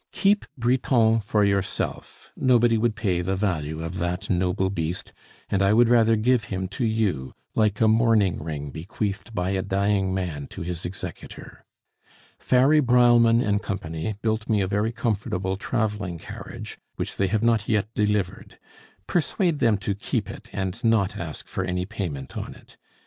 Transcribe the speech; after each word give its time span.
Keep 0.11 0.45
Briton 0.57 1.19
for 1.19 1.43
yourself; 1.43 2.31
nobody 2.35 2.75
would 2.75 2.95
pay 2.95 3.21
the 3.21 3.35
value 3.35 3.83
of 3.83 3.99
that 3.99 4.31
noble 4.31 4.71
beast, 4.71 5.13
and 5.47 5.61
I 5.61 5.73
would 5.73 5.89
rather 5.89 6.15
give 6.15 6.45
him 6.45 6.67
to 6.69 6.83
you 6.83 7.35
like 7.53 7.79
a 7.79 7.87
mourning 7.87 8.41
ring 8.43 8.71
bequeathed 8.71 9.35
by 9.35 9.51
a 9.51 9.61
dying 9.61 10.11
man 10.11 10.47
to 10.47 10.63
his 10.63 10.85
executor. 10.87 11.65
Farry, 12.39 12.79
Breilmann, 12.81 13.43
& 13.61 13.61
Co. 13.61 13.77
built 14.23 14.49
me 14.49 14.59
a 14.61 14.67
very 14.67 14.91
comfortable 14.91 15.55
travelling 15.55 16.17
carriage, 16.17 16.79
which 16.95 17.17
they 17.17 17.27
have 17.27 17.43
not 17.43 17.69
yet 17.69 17.93
delivered; 17.93 18.57
persuade 19.05 19.59
them 19.59 19.77
to 19.77 19.93
keep 19.93 20.31
it 20.31 20.49
and 20.51 20.83
not 20.83 21.15
ask 21.15 21.47
for 21.47 21.63
any 21.63 21.85
payment 21.85 22.35
on 22.35 22.55
it. 22.55 22.75